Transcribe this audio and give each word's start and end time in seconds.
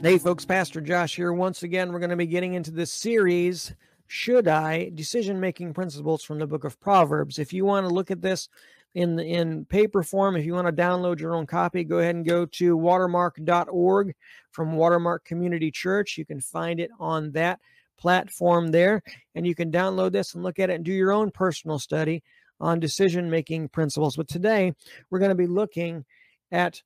Hey, 0.00 0.16
folks, 0.16 0.44
Pastor 0.44 0.80
Josh 0.80 1.16
here. 1.16 1.32
Once 1.32 1.64
again, 1.64 1.92
we're 1.92 1.98
going 1.98 2.10
to 2.10 2.16
be 2.16 2.28
getting 2.28 2.54
into 2.54 2.70
this 2.70 2.92
series, 2.92 3.74
Should 4.06 4.46
I? 4.46 4.90
Decision 4.94 5.40
Making 5.40 5.74
Principles 5.74 6.22
from 6.22 6.38
the 6.38 6.46
book 6.46 6.62
of 6.62 6.78
Proverbs. 6.78 7.40
If 7.40 7.52
you 7.52 7.64
want 7.64 7.84
to 7.86 7.92
look 7.92 8.12
at 8.12 8.22
this 8.22 8.48
in, 8.94 9.18
in 9.18 9.64
paper 9.64 10.04
form, 10.04 10.36
if 10.36 10.46
you 10.46 10.54
want 10.54 10.68
to 10.68 10.82
download 10.82 11.18
your 11.18 11.34
own 11.34 11.46
copy, 11.46 11.82
go 11.82 11.98
ahead 11.98 12.14
and 12.14 12.24
go 12.24 12.46
to 12.46 12.76
watermark.org 12.76 14.14
from 14.52 14.76
Watermark 14.76 15.24
Community 15.24 15.72
Church. 15.72 16.16
You 16.16 16.24
can 16.24 16.40
find 16.40 16.78
it 16.78 16.92
on 17.00 17.32
that 17.32 17.58
platform 17.98 18.68
there, 18.68 19.02
and 19.34 19.44
you 19.44 19.56
can 19.56 19.72
download 19.72 20.12
this 20.12 20.32
and 20.32 20.44
look 20.44 20.60
at 20.60 20.70
it 20.70 20.74
and 20.74 20.84
do 20.84 20.92
your 20.92 21.10
own 21.10 21.32
personal 21.32 21.80
study 21.80 22.22
on 22.60 22.78
decision 22.78 23.28
making 23.28 23.68
principles. 23.70 24.14
But 24.14 24.28
today, 24.28 24.74
we're 25.10 25.18
going 25.18 25.30
to 25.30 25.34
be 25.34 25.48
looking 25.48 26.04
at 26.52 26.82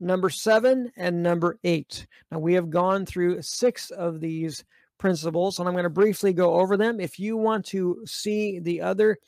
number 0.00 0.30
seven, 0.30 0.92
and 0.96 1.22
number 1.22 1.58
eight. 1.64 2.06
Now, 2.30 2.38
we 2.38 2.54
have 2.54 2.70
gone 2.70 3.06
through 3.06 3.42
six 3.42 3.90
of 3.90 4.20
these 4.20 4.64
principles, 4.98 5.58
and 5.58 5.68
I'm 5.68 5.74
going 5.74 5.84
to 5.84 5.90
briefly 5.90 6.32
go 6.32 6.54
over 6.54 6.76
them. 6.76 7.00
If 7.00 7.18
you 7.18 7.36
want 7.36 7.64
to 7.66 8.02
see 8.06 8.58
the 8.58 8.80
other 8.80 9.18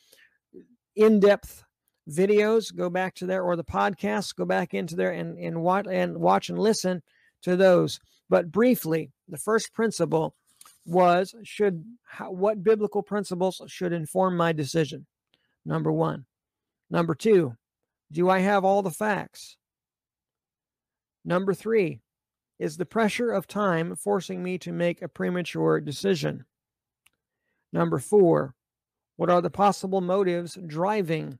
in 0.95 1.19
depth 1.19 1.63
videos, 2.09 2.75
go 2.75 2.89
back 2.89 3.15
to 3.15 3.25
there, 3.25 3.43
or 3.43 3.55
the 3.55 3.63
podcast, 3.63 4.35
go 4.35 4.45
back 4.45 4.73
into 4.73 4.95
there 4.95 5.11
and, 5.11 5.37
and, 5.37 5.61
watch, 5.61 5.85
and 5.89 6.17
watch 6.17 6.49
and 6.49 6.59
listen 6.59 7.01
to 7.43 7.55
those. 7.55 7.99
But 8.29 8.51
briefly, 8.51 9.11
the 9.27 9.37
first 9.37 9.73
principle 9.73 10.35
was 10.85 11.35
should 11.43 11.83
how, 12.03 12.31
what 12.31 12.63
biblical 12.63 13.03
principles 13.03 13.61
should 13.67 13.93
inform 13.93 14.35
my 14.35 14.51
decision 14.51 15.05
number 15.65 15.91
one 15.91 16.25
number 16.89 17.13
two 17.13 17.53
do 18.11 18.29
i 18.29 18.39
have 18.39 18.65
all 18.65 18.81
the 18.81 18.89
facts 18.89 19.57
Number 21.25 21.53
three, 21.53 21.99
is 22.59 22.75
the 22.75 22.85
pressure 22.85 23.31
of 23.31 23.47
time 23.47 23.95
forcing 23.95 24.43
me 24.43 24.57
to 24.59 24.71
make 24.71 25.01
a 25.01 25.07
premature 25.07 25.79
decision? 25.79 26.45
Number 27.71 27.99
four, 27.99 28.55
what 29.15 29.29
are 29.29 29.41
the 29.41 29.49
possible 29.49 30.01
motives 30.01 30.57
driving 30.67 31.39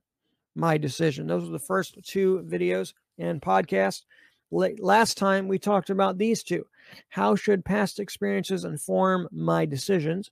my 0.55 0.77
decision? 0.77 1.27
Those 1.27 1.47
are 1.47 1.51
the 1.51 1.59
first 1.59 1.97
two 2.03 2.45
videos 2.47 2.93
and 3.17 3.41
podcasts. 3.41 4.03
Last 4.51 5.17
time 5.17 5.47
we 5.47 5.59
talked 5.59 5.89
about 5.89 6.17
these 6.17 6.43
two. 6.43 6.65
How 7.09 7.35
should 7.35 7.65
past 7.65 7.99
experiences 7.99 8.65
inform 8.65 9.27
my 9.31 9.65
decisions? 9.65 10.31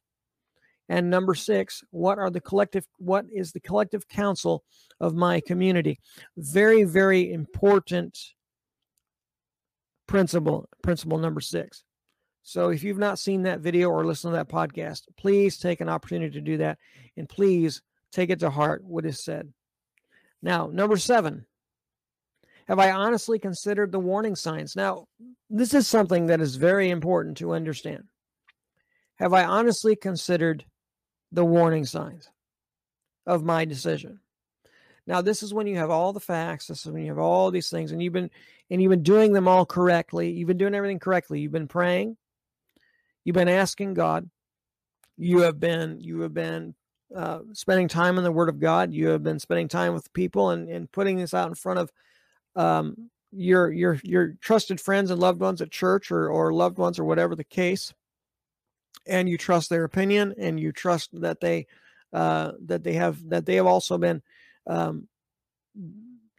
And 0.89 1.09
number 1.09 1.35
six, 1.35 1.83
what 1.91 2.17
are 2.17 2.29
the 2.29 2.39
collective, 2.39 2.87
what 2.97 3.25
is 3.31 3.51
the 3.51 3.59
collective 3.59 4.07
counsel 4.07 4.63
of 4.99 5.15
my 5.15 5.41
community? 5.41 5.99
Very, 6.37 6.83
very 6.83 7.33
important 7.33 8.17
principle, 10.07 10.67
principle 10.81 11.17
number 11.17 11.41
six. 11.41 11.83
So 12.43 12.69
if 12.69 12.83
you've 12.83 12.97
not 12.97 13.19
seen 13.19 13.43
that 13.43 13.59
video 13.59 13.89
or 13.89 14.05
listened 14.05 14.31
to 14.31 14.37
that 14.37 14.49
podcast, 14.49 15.01
please 15.17 15.57
take 15.57 15.81
an 15.81 15.89
opportunity 15.89 16.31
to 16.31 16.41
do 16.41 16.57
that 16.57 16.77
and 17.17 17.27
please 17.27 17.81
take 18.11 18.29
it 18.29 18.39
to 18.39 18.49
heart 18.49 18.83
what 18.83 19.05
is 19.05 19.23
said. 19.23 19.51
Now, 20.41 20.69
number 20.71 20.97
seven, 20.97 21.45
have 22.67 22.79
I 22.79 22.91
honestly 22.91 23.39
considered 23.39 23.91
the 23.91 23.99
warning 23.99 24.35
signs? 24.35 24.75
Now, 24.75 25.07
this 25.49 25.73
is 25.73 25.87
something 25.87 26.27
that 26.27 26.41
is 26.41 26.55
very 26.55 26.89
important 26.89 27.37
to 27.37 27.53
understand. 27.53 28.03
Have 29.15 29.33
I 29.33 29.43
honestly 29.43 29.95
considered 29.95 30.65
the 31.31 31.45
warning 31.45 31.85
signs 31.85 32.29
of 33.25 33.43
my 33.43 33.65
decision? 33.65 34.19
Now, 35.07 35.21
this 35.21 35.41
is 35.41 35.53
when 35.53 35.67
you 35.67 35.77
have 35.77 35.89
all 35.89 36.11
the 36.11 36.19
facts. 36.19 36.67
This 36.67 36.85
is 36.85 36.91
when 36.91 37.01
you 37.01 37.09
have 37.09 37.17
all 37.17 37.49
these 37.49 37.69
things, 37.69 37.91
and 37.93 38.03
you've 38.03 38.13
been 38.13 38.29
and 38.69 38.81
you've 38.81 38.89
been 38.89 39.03
doing 39.03 39.31
them 39.31 39.47
all 39.47 39.65
correctly. 39.65 40.31
You've 40.31 40.49
been 40.49 40.57
doing 40.57 40.75
everything 40.75 40.99
correctly. 40.99 41.39
You've 41.39 41.53
been 41.53 41.69
praying. 41.69 42.17
You've 43.23 43.33
been 43.33 43.47
asking 43.47 43.93
God. 43.93 44.29
You 45.17 45.39
have 45.39 45.59
been 45.59 46.01
you 46.01 46.21
have 46.21 46.33
been 46.33 46.75
uh, 47.15 47.39
spending 47.53 47.87
time 47.87 48.17
in 48.17 48.25
the 48.25 48.31
Word 48.31 48.49
of 48.49 48.59
God. 48.59 48.93
You 48.93 49.07
have 49.09 49.23
been 49.23 49.39
spending 49.39 49.69
time 49.69 49.93
with 49.93 50.11
people 50.11 50.49
and, 50.49 50.67
and 50.67 50.91
putting 50.91 51.17
this 51.17 51.33
out 51.33 51.47
in 51.47 51.55
front 51.55 51.79
of 51.79 51.91
um, 52.57 53.09
your 53.31 53.71
your 53.71 53.99
your 54.03 54.35
trusted 54.41 54.81
friends 54.81 55.09
and 55.09 55.21
loved 55.21 55.39
ones 55.39 55.61
at 55.61 55.71
church 55.71 56.11
or 56.11 56.29
or 56.29 56.53
loved 56.53 56.77
ones 56.77 56.99
or 56.99 57.05
whatever 57.05 57.33
the 57.33 57.45
case. 57.45 57.93
And 59.05 59.29
you 59.29 59.37
trust 59.37 59.69
their 59.69 59.85
opinion, 59.85 60.35
and 60.37 60.59
you 60.59 60.73
trust 60.73 61.21
that 61.21 61.39
they 61.39 61.67
uh, 62.11 62.51
that 62.65 62.83
they 62.83 62.93
have 62.93 63.29
that 63.29 63.45
they 63.45 63.55
have 63.55 63.67
also 63.67 63.97
been 63.97 64.21
um, 64.67 65.07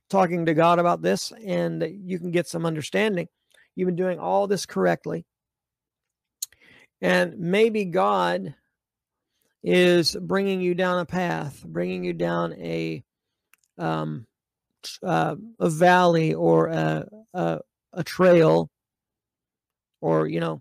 talking 0.09 0.47
to 0.47 0.55
God 0.55 0.78
about 0.78 1.03
this, 1.03 1.33
and 1.44 1.87
you 2.05 2.19
can 2.19 2.31
get 2.31 2.49
some 2.49 2.66
understanding. 2.66 3.28
You've 3.75 3.87
been 3.87 3.97
doing 3.97 4.19
all 4.19 4.47
this 4.47 4.66
correctly. 4.66 5.25
And 7.00 7.38
maybe 7.38 7.84
God 7.84 8.55
is 9.62 10.17
bringing 10.21 10.61
you 10.61 10.75
down 10.75 10.99
a 10.99 11.06
path, 11.06 11.65
bringing 11.65 12.05
you 12.05 12.12
down 12.12 12.55
a 12.55 13.05
um, 13.77 14.27
uh, 15.03 15.37
a 15.61 15.71
valley 15.71 16.34
or 16.34 16.67
a, 16.69 17.09
a, 17.34 17.61
a 17.93 18.05
trail, 18.05 18.71
or 20.00 20.27
you 20.27 20.41
know, 20.41 20.61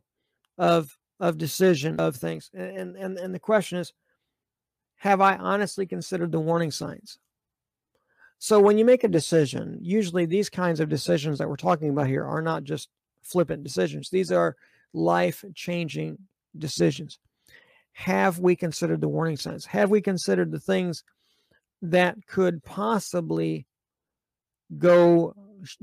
of 0.57 0.95
of 1.19 1.38
decision 1.38 2.00
of 2.00 2.16
things. 2.16 2.51
And 2.53 2.95
and 2.95 3.17
and 3.17 3.33
the 3.33 3.39
question 3.39 3.79
is, 3.79 3.94
have 4.97 5.22
I 5.22 5.38
honestly 5.38 5.88
considered 5.88 6.31
the 6.31 6.39
warning 6.39 6.72
signs? 6.72 7.17
So 8.39 8.59
when 8.59 8.77
you 8.77 8.85
make 8.85 9.03
a 9.03 9.09
decision, 9.09 9.79
usually 9.81 10.25
these 10.25 10.49
kinds 10.49 10.79
of 10.79 10.89
decisions 10.89 11.39
that 11.39 11.49
we're 11.49 11.55
talking 11.55 11.89
about 11.89 12.07
here 12.07 12.23
are 12.23 12.41
not 12.41 12.63
just 12.63 12.89
flippant 13.23 13.63
decisions. 13.63 14.09
These 14.09 14.31
are 14.31 14.55
life-changing 14.93 16.17
decisions. 16.57 17.19
Have 17.93 18.39
we 18.39 18.55
considered 18.55 19.01
the 19.01 19.07
warning 19.07 19.37
signs? 19.37 19.65
Have 19.65 19.89
we 19.89 20.01
considered 20.01 20.51
the 20.51 20.59
things 20.59 21.03
that 21.81 22.15
could 22.27 22.63
possibly 22.63 23.65
go, 24.77 25.33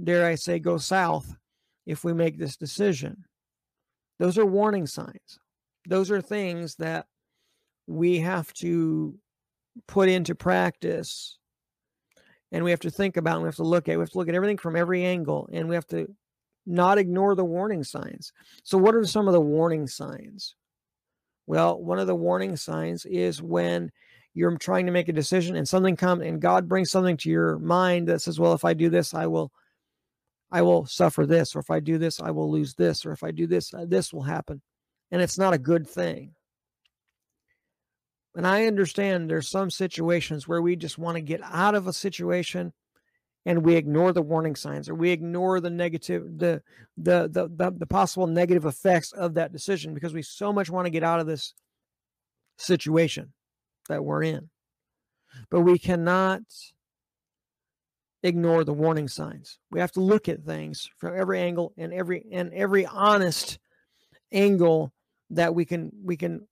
dare 0.03 0.27
I 0.27 0.37
say, 0.37 0.61
go 0.61 0.79
south 0.79 1.35
if 1.87 2.05
we 2.05 2.13
make 2.13 2.39
this 2.39 2.57
decision? 2.57 3.25
Those 4.21 4.39
are 4.39 4.47
warning 4.47 4.87
signs. 4.87 5.41
Those 5.89 6.13
are 6.13 6.21
things 6.21 6.77
that 6.77 7.07
we 7.89 8.21
have 8.21 8.53
to 8.55 9.19
put 9.89 10.09
into 10.09 10.37
practice 10.37 11.39
and 12.55 12.63
we 12.63 12.71
have 12.71 12.81
to 12.81 12.91
think 12.91 13.17
about 13.17 13.35
and 13.35 13.43
we 13.43 13.49
have 13.49 13.57
to 13.57 13.65
look 13.65 13.89
at 13.89 13.97
we 13.97 14.03
have 14.03 14.11
to 14.11 14.19
look 14.19 14.29
at 14.29 14.35
everything 14.37 14.59
from 14.59 14.77
every 14.77 15.05
angle 15.05 15.49
and 15.53 15.69
we 15.69 15.75
have 15.75 15.89
to 15.89 16.07
not 16.67 16.99
ignore 16.99 17.35
the 17.35 17.45
warning 17.45 17.83
signs. 17.83 18.33
So 18.63 18.79
what 18.79 18.95
are 18.95 19.05
some 19.05 19.27
of 19.27 19.35
the 19.35 19.41
warning 19.41 19.89
signs? 19.89 20.55
Well 21.49 21.83
one 21.83 21.99
of 21.99 22.07
the 22.07 22.15
warning 22.15 22.57
signs 22.57 23.07
is 23.07 23.43
when 23.43 23.91
you're 24.35 24.57
trying 24.57 24.87
to 24.87 24.93
make 24.93 25.09
a 25.09 25.13
decision 25.13 25.57
and 25.57 25.69
something 25.69 25.97
comes 25.97 26.23
and 26.23 26.41
god 26.41 26.69
brings 26.69 26.93
something 26.93 27.17
to 27.17 27.29
your 27.29 27.59
mind 27.59 28.09
that 28.09 28.21
says 28.21 28.39
well 28.39 28.53
if 28.53 28.65
i 28.65 28.75
do 28.75 28.89
this 28.91 29.15
i 29.15 29.27
will 29.27 29.53
i 30.51 30.61
will 30.61 30.85
suffer 30.87 31.25
this 31.25 31.55
or 31.55 31.61
if 31.61 31.71
i 31.71 31.79
do 31.79 31.99
this 31.99 32.21
i 32.21 32.33
will 32.33 32.51
lose 32.51 32.75
this 32.75 33.07
or 33.07 33.13
if 33.13 33.23
i 33.23 33.31
do 33.31 33.47
this 33.47 33.75
uh, 33.75 33.85
this 33.87 34.13
will 34.13 34.23
happen. 34.23 34.63
And 35.11 35.21
it's 35.21 35.39
not 35.39 35.55
a 35.55 35.59
good 35.59 35.89
thing 35.89 36.35
and 38.35 38.47
I 38.47 38.67
understand 38.67 39.31
there's 39.31 39.49
some 39.49 39.71
situations 39.71 40.49
where 40.49 40.61
we 40.63 40.77
just 40.77 40.99
want 40.99 41.17
to 41.17 41.23
get 41.23 41.41
out 41.43 41.75
of 41.75 41.87
a 41.87 41.93
situation 41.93 42.73
and 43.47 43.65
we 43.65 43.77
ignore 43.77 44.13
the 44.13 44.23
warning 44.23 44.57
signs 44.57 44.89
or 44.89 44.95
we 44.95 45.11
ignore 45.11 45.61
the 45.61 45.71
negative 45.71 46.39
the, 46.39 46.63
the 46.97 47.29
the 47.29 47.49
the, 47.49 47.73
the, 47.77 47.87
possible 47.87 48.27
negative 48.27 48.65
effects 48.65 49.13
of 49.13 49.35
that 49.35 49.53
decision 49.53 49.95
because 49.95 50.15
we 50.15 50.23
so 50.23 50.53
much 50.53 50.71
want 50.71 50.87
to 50.87 50.91
get 50.91 51.05
out 51.05 51.21
of 51.21 51.27
this 51.27 51.55
situation 52.59 53.33
that 53.89 54.05
we're 54.05 54.23
in. 54.23 54.49
But 55.51 55.61
we 55.61 55.79
cannot 55.79 56.43
ignore 58.23 58.65
the 58.65 58.73
warning 58.73 59.09
signs. 59.09 59.59
We 59.71 59.81
have 59.81 59.93
to 59.93 60.01
look 60.01 60.29
at 60.29 60.45
things 60.45 60.89
from 60.97 61.17
every 61.17 61.41
angle 61.41 61.73
and 61.77 61.93
every 61.93 62.25
and 62.33 62.53
every 62.55 62.87
honest 62.87 63.59
angle 64.33 64.93
that 65.31 65.55
we 65.55 65.65
can 65.65 65.93
we 66.03 66.17
can 66.17 66.47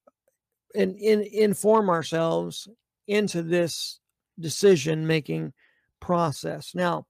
and 0.75 0.97
in, 0.97 1.23
inform 1.23 1.91
ourselves 1.91 2.69
into 3.07 3.43
this 3.43 4.01
decision 4.39 5.07
making 5.07 5.53
process. 6.01 6.75
Now, 6.75 7.07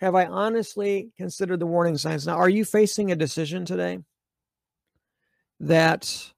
have 0.00 0.14
I 0.14 0.26
honestly 0.26 1.10
considered 1.16 1.60
the 1.60 1.66
warning 1.66 1.98
signs? 1.98 2.26
Now, 2.26 2.36
are 2.36 2.48
you 2.48 2.64
facing 2.64 3.10
a 3.10 3.16
decision 3.16 3.64
today 3.64 3.98
that 5.60 6.32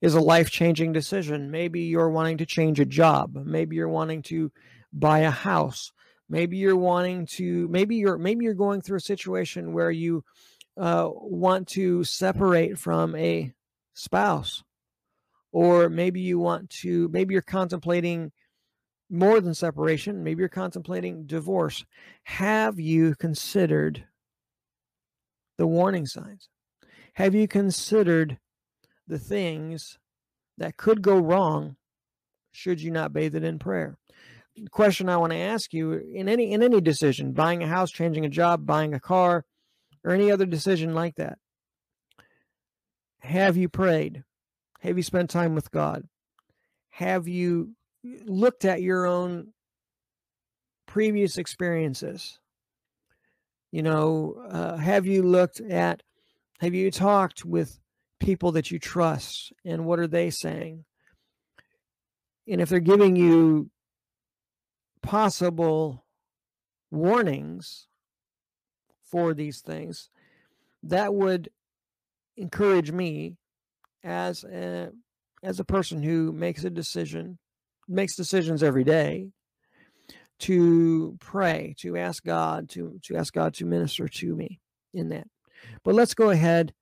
is 0.00 0.14
a 0.14 0.20
life 0.20 0.50
changing 0.50 0.92
decision? 0.92 1.50
Maybe 1.50 1.82
you're 1.82 2.10
wanting 2.10 2.38
to 2.38 2.46
change 2.46 2.80
a 2.80 2.86
job. 2.86 3.36
Maybe 3.44 3.76
you're 3.76 3.88
wanting 3.88 4.22
to 4.22 4.50
buy 4.92 5.20
a 5.20 5.30
house. 5.30 5.92
Maybe 6.30 6.56
you're 6.56 6.76
wanting 6.76 7.26
to, 7.26 7.68
maybe 7.68 7.96
you're, 7.96 8.16
maybe 8.16 8.44
you're 8.44 8.54
going 8.54 8.80
through 8.80 8.96
a 8.96 9.00
situation 9.00 9.74
where 9.74 9.90
you 9.90 10.24
uh, 10.78 11.10
want 11.12 11.68
to 11.68 12.04
separate 12.04 12.78
from 12.78 13.14
a 13.16 13.52
spouse 13.92 14.64
or 15.52 15.88
maybe 15.88 16.20
you 16.20 16.38
want 16.38 16.68
to 16.70 17.08
maybe 17.08 17.34
you're 17.34 17.42
contemplating 17.42 18.32
more 19.10 19.40
than 19.40 19.54
separation 19.54 20.24
maybe 20.24 20.40
you're 20.40 20.48
contemplating 20.48 21.26
divorce 21.26 21.84
have 22.24 22.80
you 22.80 23.14
considered 23.14 24.04
the 25.58 25.66
warning 25.66 26.06
signs? 26.06 26.48
Have 27.14 27.34
you 27.34 27.46
considered 27.46 28.38
the 29.06 29.18
things 29.18 29.98
that 30.58 30.76
could 30.76 31.02
go 31.02 31.16
wrong 31.16 31.76
should 32.50 32.80
you 32.80 32.90
not 32.90 33.12
bathe 33.12 33.34
it 33.34 33.44
in 33.44 33.58
prayer? 33.58 33.96
The 34.56 34.68
question 34.68 35.08
I 35.08 35.16
want 35.16 35.32
to 35.32 35.38
ask 35.38 35.72
you 35.72 35.92
in 35.92 36.28
any 36.28 36.52
in 36.52 36.62
any 36.62 36.80
decision, 36.80 37.32
buying 37.32 37.62
a 37.62 37.66
house, 37.66 37.90
changing 37.90 38.24
a 38.24 38.28
job, 38.28 38.66
buying 38.66 38.92
a 38.92 39.00
car, 39.00 39.44
or 40.04 40.10
any 40.10 40.30
other 40.30 40.46
decision 40.46 40.94
like 40.94 41.14
that. 41.14 41.38
Have 43.20 43.56
you 43.56 43.68
prayed? 43.68 44.24
Have 44.82 44.96
you 44.96 45.04
spent 45.04 45.30
time 45.30 45.54
with 45.54 45.70
God? 45.70 46.08
Have 46.90 47.28
you 47.28 47.76
looked 48.02 48.64
at 48.64 48.82
your 48.82 49.06
own 49.06 49.52
previous 50.86 51.38
experiences? 51.38 52.40
You 53.70 53.82
know, 53.82 54.42
uh, 54.50 54.76
have 54.76 55.06
you 55.06 55.22
looked 55.22 55.60
at, 55.60 56.02
have 56.60 56.74
you 56.74 56.90
talked 56.90 57.44
with 57.44 57.78
people 58.18 58.52
that 58.52 58.72
you 58.72 58.80
trust 58.80 59.52
and 59.64 59.84
what 59.84 60.00
are 60.00 60.08
they 60.08 60.30
saying? 60.30 60.84
And 62.48 62.60
if 62.60 62.68
they're 62.68 62.80
giving 62.80 63.14
you 63.14 63.70
possible 65.00 66.04
warnings 66.90 67.86
for 69.00 69.32
these 69.32 69.60
things, 69.60 70.10
that 70.82 71.14
would 71.14 71.50
encourage 72.36 72.90
me 72.90 73.36
as 74.04 74.44
a 74.44 74.90
as 75.42 75.60
a 75.60 75.64
person 75.64 76.02
who 76.02 76.32
makes 76.32 76.64
a 76.64 76.70
decision 76.70 77.38
makes 77.88 78.16
decisions 78.16 78.62
every 78.62 78.84
day 78.84 79.28
to 80.38 81.16
pray 81.20 81.74
to 81.78 81.96
ask 81.96 82.24
god 82.24 82.68
to 82.68 82.98
to 83.02 83.16
ask 83.16 83.32
god 83.32 83.54
to 83.54 83.64
minister 83.64 84.08
to 84.08 84.34
me 84.34 84.60
in 84.94 85.08
that. 85.10 85.26
But 85.84 85.94
let's 85.94 86.14
go 86.14 86.30
ahead 86.30 86.74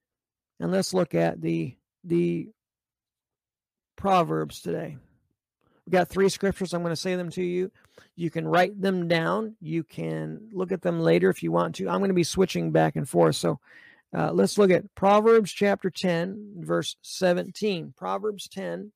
and 0.59 0.71
let's 0.73 0.95
look 0.95 1.15
at 1.15 1.41
the 1.41 1.77
the 2.05 2.49
proverbs 3.97 4.61
today. 4.63 4.97
We 5.87 5.91
got 5.91 6.09
three 6.09 6.29
scriptures. 6.29 6.73
I'm 6.73 6.83
going 6.83 6.93
to 6.93 6.97
say 7.01 7.17
them 7.17 7.31
to 7.31 7.43
you. 7.43 7.71
You 8.17 8.31
can 8.31 8.47
write 8.47 8.81
them 8.81 9.09
down. 9.09 9.57
You 9.61 9.83
can 9.83 10.49
look 10.53 10.73
at 10.73 10.83
them 10.83 11.01
later 11.01 11.29
if 11.31 11.43
you 11.43 11.53
want 11.53 11.75
to. 11.77 11.89
I'm 11.89 11.99
going 11.99 12.11
to 12.11 12.15
be 12.15 12.25
switching 12.25 12.71
back 12.71 12.97
and 12.97 13.09
forth. 13.09 13.37
So 13.37 13.59
uh, 14.17 14.33
let's 14.33 14.59
look 14.59 14.71
at 14.71 14.93
Proverbs 14.95 15.53
chapter 15.53 15.89
10, 15.89 16.55
verse 16.59 16.97
17. 17.03 17.95
Proverbs 17.97 18.49
10, 18.49 18.91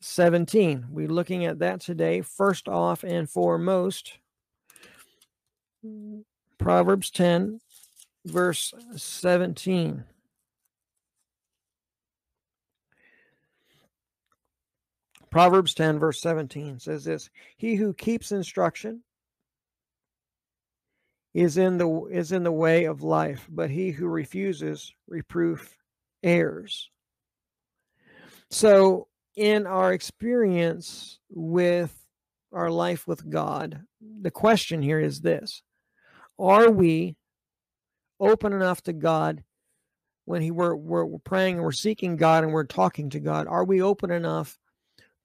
17. 0.00 0.86
We're 0.90 1.08
looking 1.08 1.46
at 1.46 1.60
that 1.60 1.80
today. 1.80 2.20
First 2.20 2.68
off 2.68 3.04
and 3.04 3.28
foremost, 3.28 4.18
Proverbs 6.58 7.10
10, 7.10 7.60
verse 8.26 8.74
17. 8.96 10.04
Proverbs 15.30 15.74
10, 15.74 15.98
verse 15.98 16.20
17 16.20 16.80
says 16.80 17.04
this 17.04 17.30
He 17.56 17.76
who 17.76 17.94
keeps 17.94 18.32
instruction 18.32 19.02
is 21.38 21.56
in 21.56 21.78
the 21.78 22.04
is 22.06 22.32
in 22.32 22.42
the 22.42 22.50
way 22.50 22.84
of 22.84 23.04
life, 23.04 23.46
but 23.48 23.70
he 23.70 23.92
who 23.92 24.08
refuses 24.08 24.92
reproof 25.06 25.76
errs. 26.24 26.90
So 28.50 29.06
in 29.36 29.64
our 29.64 29.92
experience 29.92 31.20
with 31.30 31.94
our 32.52 32.70
life 32.70 33.06
with 33.06 33.30
God, 33.30 33.82
the 34.00 34.32
question 34.32 34.82
here 34.82 34.98
is 34.98 35.20
this 35.20 35.62
Are 36.40 36.72
we 36.72 37.14
open 38.18 38.52
enough 38.52 38.82
to 38.82 38.92
God 38.92 39.44
when 40.24 40.42
he 40.42 40.50
we're, 40.50 40.74
we're, 40.74 41.04
we're 41.04 41.18
praying 41.20 41.54
and 41.54 41.62
we're 41.62 41.70
seeking 41.70 42.16
God 42.16 42.42
and 42.42 42.52
we're 42.52 42.64
talking 42.64 43.10
to 43.10 43.20
God? 43.20 43.46
Are 43.46 43.64
we 43.64 43.80
open 43.80 44.10
enough 44.10 44.58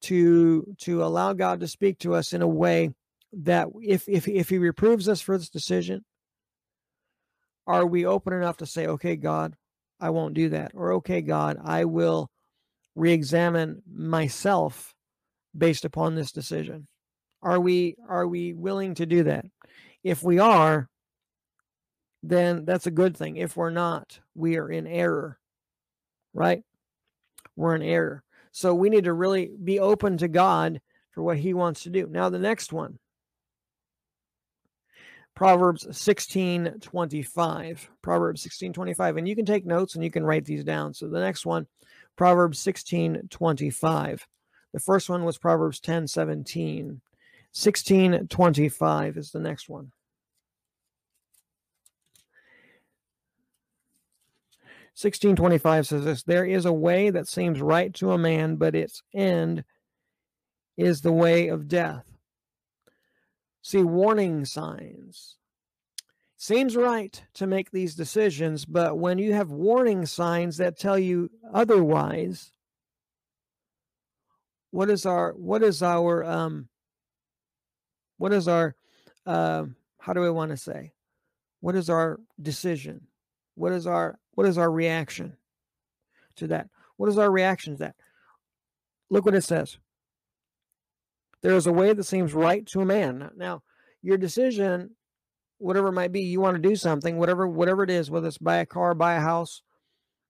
to 0.04 0.76
to 0.82 1.04
allow 1.04 1.34
God 1.34 1.62
to 1.62 1.68
speak 1.68 1.98
to 2.00 2.14
us 2.14 2.34
in 2.34 2.44
a 2.44 2.48
way 2.48 2.92
that 3.42 3.68
if 3.82 4.08
if 4.08 4.28
if 4.28 4.50
he 4.50 4.58
reproves 4.58 5.10
us 5.10 5.22
for 5.22 5.38
this 5.38 5.50
decision, 5.50 6.04
are 7.66 7.86
we 7.86 8.06
open 8.06 8.34
enough 8.34 8.58
to 8.58 8.66
say, 8.66 8.88
okay, 8.88 9.16
God, 9.16 9.56
I 10.00 10.10
won't 10.12 10.34
do 10.34 10.50
that, 10.50 10.72
or 10.76 10.94
okay, 10.94 11.22
God, 11.22 11.58
I 11.64 11.86
will 11.86 12.30
re-examine 12.96 13.82
myself 13.92 14.94
based 15.58 15.86
upon 15.86 16.16
this 16.16 16.32
decision? 16.32 16.88
Are 17.42 17.60
we 17.60 17.96
are 18.08 18.28
we 18.28 18.54
willing 18.54 18.96
to 18.96 19.06
do 19.06 19.24
that? 19.24 19.46
If 20.04 20.24
we 20.24 20.40
are, 20.40 20.90
then 22.22 22.66
that's 22.66 22.88
a 22.88 22.92
good 22.92 23.18
thing. 23.18 23.38
If 23.38 23.58
we're 23.58 23.70
not, 23.70 24.20
we 24.36 24.58
are 24.58 24.70
in 24.70 24.88
error. 24.88 25.40
Right? 26.34 26.64
We're 27.56 27.76
in 27.76 27.84
error. 27.84 28.24
So 28.52 28.74
we 28.74 28.90
need 28.90 29.06
to 29.06 29.14
really 29.14 29.52
be 29.64 29.80
open 29.80 30.18
to 30.18 30.28
God 30.28 30.82
for 31.12 31.24
what 31.24 31.38
he 31.38 31.54
wants 31.54 31.84
to 31.84 31.90
do. 31.90 32.08
Now 32.10 32.30
the 32.30 32.40
next 32.40 32.74
one 32.74 33.00
Proverbs 35.36 35.88
16 35.98 36.80
25. 36.80 37.90
Proverbs 38.02 38.42
16 38.42 38.74
25. 38.74 39.18
And 39.18 39.28
you 39.28 39.36
can 39.36 39.46
take 39.46 39.66
notes 39.66 39.96
and 39.96 40.04
you 40.04 40.12
can 40.12 40.26
write 40.26 40.46
these 40.46 40.64
down. 40.64 40.94
So 40.94 41.08
the 41.08 41.20
next 41.20 41.46
one, 41.46 41.68
Proverbs 42.16 42.60
16 42.60 43.28
25. 43.30 44.28
The 44.74 44.80
first 44.80 45.10
one 45.10 45.24
was 45.24 45.38
Proverbs 45.38 45.80
10 45.80 46.08
17. 46.08 47.02
16 47.52 48.28
25 48.28 49.18
is 49.18 49.32
the 49.32 49.40
next 49.40 49.70
one. 49.70 49.92
Sixteen 54.96 55.36
twenty 55.36 55.58
five 55.58 55.88
says 55.88 56.06
this: 56.06 56.24
There 56.24 56.46
is 56.46 56.66
a 56.66 56.74
way 56.74 57.10
that 57.10 57.28
seems 57.28 57.60
right 57.60 57.92
to 57.96 58.12
a 58.12 58.18
man, 58.18 58.58
but 58.58 58.76
its 58.76 59.02
end 59.14 59.64
is 60.78 61.02
the 61.02 61.12
way 61.12 61.48
of 61.48 61.68
death. 61.68 62.13
See, 63.64 63.82
warning 63.82 64.44
signs. 64.44 65.38
Seems 66.36 66.76
right 66.76 67.24
to 67.36 67.48
make 67.48 67.72
these 67.72 67.96
decisions, 67.96 68.66
but 68.66 68.98
when 68.98 69.18
you 69.18 69.34
have 69.34 69.52
warning 69.52 70.06
signs 70.06 70.58
that 70.58 70.78
tell 70.78 71.00
you 71.00 71.32
otherwise, 71.54 72.52
what 74.72 74.90
is 74.90 75.06
our 75.06 75.32
what 75.32 75.64
is 75.64 75.82
our 75.82 76.26
um 76.26 76.68
what 78.18 78.34
is 78.34 78.50
our 78.50 78.76
uh, 79.26 79.64
how 79.98 80.12
do 80.12 80.26
I 80.26 80.30
want 80.30 80.52
to 80.52 80.58
say? 80.58 80.92
What 81.62 81.78
is 81.78 81.90
our 81.90 82.20
decision? 82.42 83.08
What 83.56 83.72
is 83.72 83.88
our 83.88 84.20
what 84.32 84.46
is 84.46 84.58
our 84.58 84.70
reaction 84.70 85.38
to 86.36 86.48
that? 86.48 86.68
What 86.98 87.08
is 87.08 87.18
our 87.18 87.32
reaction 87.32 87.74
to 87.76 87.80
that? 87.80 87.96
Look 89.10 89.24
what 89.24 89.36
it 89.36 89.46
says. 89.46 89.78
There 91.44 91.56
is 91.56 91.68
a 91.68 91.74
way 91.74 91.94
that 91.94 92.04
seems 92.06 92.34
right 92.34 92.66
to 92.68 92.82
a 92.82 92.86
man. 92.86 93.30
Now, 93.36 93.62
your 94.02 94.18
decision, 94.18 94.92
whatever 95.60 95.90
it 95.90 95.94
might 95.94 96.14
be, 96.14 96.22
you 96.22 96.40
want 96.40 96.56
to 96.56 96.70
do 96.70 96.76
something, 96.76 97.18
whatever 97.18 97.48
whatever 97.48 97.84
it 97.84 97.90
is, 97.90 98.10
whether 98.10 98.28
it's 98.28 98.38
buy 98.38 98.58
a 98.58 98.66
car, 98.66 98.96
buy 98.96 99.16
a 99.16 99.22
house, 99.22 99.62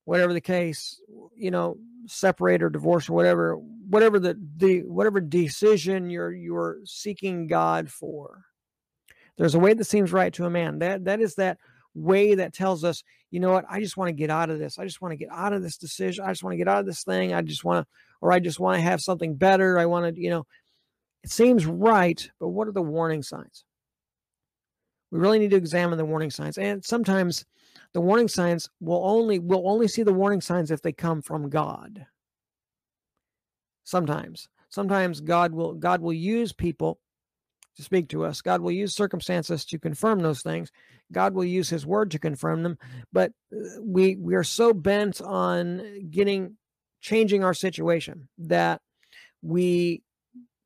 whatever 0.05 0.34
the 0.34 0.41
case, 0.41 1.00
you 1.36 1.51
know, 1.51 1.77
separate 2.08 2.63
or 2.63 2.70
divorce 2.70 3.10
or 3.10 3.13
whatever, 3.13 3.55
whatever 3.55 4.20
the, 4.20 4.38
the 4.58 4.79
whatever 4.82 5.22
decision 5.22 6.10
you're 6.10 6.34
you're 6.34 6.79
seeking 6.84 7.48
God 7.48 7.89
for. 7.89 8.43
There's 9.38 9.55
a 9.55 9.60
way 9.60 9.74
that 9.74 9.86
seems 9.86 10.12
right 10.12 10.34
to 10.34 10.46
a 10.46 10.50
man. 10.50 10.79
That 10.79 11.05
that 11.05 11.22
is 11.22 11.36
that 11.36 11.60
way 11.96 12.34
that 12.36 12.53
tells 12.53 12.84
us, 12.84 13.03
you 13.29 13.39
know 13.39 13.51
what, 13.51 13.65
I 13.70 13.79
just 13.79 13.98
want 13.98 14.10
to 14.10 14.13
get 14.13 14.32
out 14.32 14.50
of 14.50 14.58
this. 14.58 14.79
I 14.79 14.84
just 14.84 15.01
want 15.01 15.12
to 15.12 15.17
get 15.17 15.29
out 15.32 15.53
of 15.53 15.62
this 15.62 15.77
decision. 15.77 16.25
I 16.25 16.32
just 16.32 16.43
want 16.43 16.53
to 16.53 16.58
get 16.58 16.67
out 16.67 16.79
of 16.79 16.88
this 16.88 17.03
thing. 17.03 17.34
I 17.34 17.43
just 17.43 17.63
want 17.63 17.86
to, 17.86 17.89
or 18.20 18.32
I 18.32 18.39
just 18.39 18.60
want 18.60 18.77
to 18.77 18.82
have 18.82 19.00
something 19.00 19.36
better. 19.36 19.77
I 19.77 19.86
want 19.86 20.15
to, 20.15 20.22
you 20.22 20.32
know, 20.32 20.46
it 21.24 21.32
seems 21.32 21.65
right, 21.65 22.30
but 22.39 22.50
what 22.50 22.68
are 22.68 22.74
the 22.74 22.82
warning 22.82 23.24
signs? 23.24 23.63
We 25.12 25.20
really 25.20 25.39
need 25.39 25.51
to 25.51 25.58
examine 25.58 25.98
the 25.98 26.06
warning 26.06 26.32
signs. 26.32 26.58
And 26.58 26.84
sometimes 26.84 27.46
the 27.94 28.01
warning 28.01 28.27
signs 28.27 28.70
will 28.80 29.01
only 29.06 29.39
will 29.39 29.70
only 29.70 29.88
see 29.88 30.03
the 30.03 30.13
warning 30.13 30.42
signs 30.42 30.72
if 30.72 30.82
they 30.82 30.92
come 30.92 31.22
from 31.22 31.50
God. 31.50 32.06
Sometimes. 33.84 34.50
Sometimes 34.70 35.22
God 35.22 35.53
will 35.53 35.74
God 35.74 36.01
will 36.01 36.13
use 36.13 36.51
people 36.51 37.00
to 37.77 37.84
speak 37.84 38.10
to 38.10 38.25
us. 38.25 38.42
God 38.42 38.62
will 38.62 38.72
use 38.72 38.96
circumstances 38.96 39.65
to 39.65 39.80
confirm 39.80 40.20
those 40.20 40.42
things. 40.42 40.72
God 41.12 41.36
will 41.36 41.46
use 41.46 41.70
his 41.70 41.86
word 41.86 42.12
to 42.12 42.20
confirm 42.20 42.63
them, 42.63 42.77
but 43.12 43.32
uh, 43.56 43.82
we 43.82 44.15
we 44.15 44.36
are 44.36 44.44
so 44.44 44.74
bent 44.74 45.22
on 45.22 46.10
getting 46.10 46.58
changing 47.01 47.44
our 47.44 47.53
situation 47.53 48.30
that 48.39 48.82
we 49.42 50.01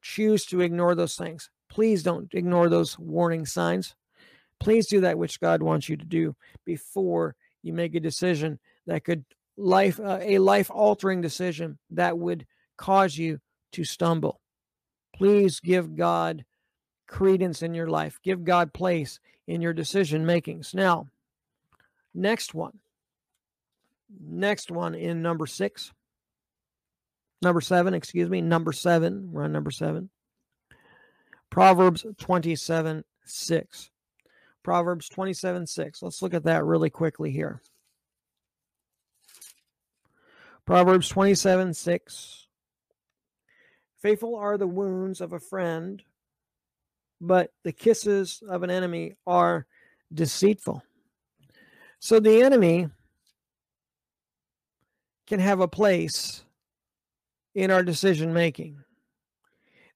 choose 0.01 0.45
to 0.47 0.61
ignore 0.61 0.95
those 0.95 1.15
things. 1.15 1.49
Please 1.69 2.03
don't 2.03 2.33
ignore 2.33 2.69
those 2.69 2.97
warning 2.97 3.45
signs. 3.45 3.95
Please 4.59 4.87
do 4.87 5.01
that 5.01 5.17
which 5.17 5.39
God 5.39 5.61
wants 5.61 5.89
you 5.89 5.97
to 5.97 6.05
do 6.05 6.35
before 6.65 7.35
you 7.61 7.73
make 7.73 7.95
a 7.95 7.99
decision 7.99 8.59
that 8.85 9.03
could 9.03 9.25
life 9.57 9.99
uh, 9.99 10.19
a 10.21 10.37
life 10.39 10.69
altering 10.71 11.21
decision 11.21 11.77
that 11.91 12.17
would 12.17 12.45
cause 12.77 13.17
you 13.17 13.39
to 13.71 13.83
stumble. 13.83 14.39
Please 15.15 15.59
give 15.59 15.95
God 15.95 16.45
credence 17.07 17.61
in 17.61 17.73
your 17.73 17.87
life. 17.87 18.19
Give 18.23 18.43
God 18.43 18.73
place 18.73 19.19
in 19.47 19.61
your 19.61 19.73
decision 19.73 20.25
makings. 20.25 20.73
Now, 20.73 21.07
Next 22.17 22.55
one. 22.55 22.79
Next 24.19 24.71
one 24.71 24.95
in 24.95 25.21
number 25.21 25.45
six. 25.45 25.93
Number 27.41 27.62
seven, 27.62 27.94
excuse 27.94 28.29
me. 28.29 28.41
Number 28.41 28.72
seven. 28.72 29.32
We're 29.32 29.44
on 29.44 29.51
number 29.51 29.72
seven. 29.72 30.10
Proverbs 31.50 32.06
27 32.17 33.03
6. 33.25 33.89
Proverbs 34.63 35.10
27 35.10 35.67
6. 35.67 36.01
Let's 36.01 36.22
look 36.22 36.34
at 36.34 36.44
that 36.44 36.65
really 36.65 36.89
quickly 36.89 37.32
here. 37.32 37.62
Proverbs 40.65 41.08
27 41.10 41.74
6. 41.74 42.48
Faithful 44.01 44.36
are 44.36 44.58
the 44.58 44.67
wounds 44.67 45.22
of 45.22 45.34
a 45.34 45.39
friend, 45.39 46.03
but 47.22 47.51
the 47.63 47.72
kisses 47.72 48.44
of 48.48 48.63
an 48.63 48.70
enemy 48.70 49.15
are 49.25 49.65
deceitful. 50.13 50.84
So 52.00 52.20
the 52.20 52.41
enemy 52.44 52.89
can 55.25 55.39
have 55.39 55.60
a 55.60 55.67
place 55.67 56.44
in 57.57 57.71
our 57.71 57.81
decision 57.81 58.31
making. 58.31 58.77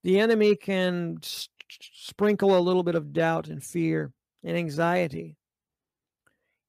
The 0.03 0.19
enemy 0.19 0.55
can 0.55 1.19
sprinkle 1.69 2.57
a 2.57 2.59
little 2.59 2.81
bit 2.81 2.95
of 2.95 3.13
doubt 3.13 3.49
and 3.49 3.63
fear 3.63 4.11
and 4.43 4.57
anxiety 4.57 5.37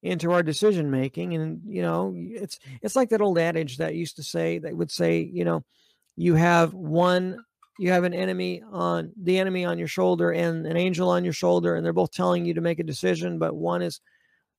into 0.03 0.33
our 0.33 0.43
decision 0.43 0.91
making 0.91 1.33
and 1.33 1.63
you 1.65 1.81
know 1.81 2.13
it's 2.15 2.59
it's 2.83 2.97
like 2.97 3.09
that 3.09 3.21
old 3.21 3.39
adage 3.39 3.79
that 3.79 3.95
used 3.95 4.17
to 4.17 4.23
say 4.23 4.59
that 4.59 4.77
would 4.77 4.91
say 4.91 5.21
you 5.21 5.45
know 5.45 5.65
you 6.17 6.35
have 6.35 6.75
one 6.75 7.43
you 7.79 7.91
have 7.91 8.03
an 8.03 8.13
enemy 8.13 8.63
on 8.73 9.13
the 9.23 9.39
enemy 9.39 9.65
on 9.65 9.79
your 9.79 9.89
shoulder 9.89 10.33
and 10.33 10.67
an 10.67 10.77
angel 10.77 11.09
on 11.09 11.23
your 11.23 11.33
shoulder 11.33 11.77
and 11.77 11.87
they're 11.87 11.93
both 11.93 12.11
telling 12.11 12.45
you 12.45 12.53
to 12.53 12.61
make 12.61 12.81
a 12.81 12.85
decision 12.85 13.39
but 13.39 13.55
one 13.55 13.81
is 13.81 14.01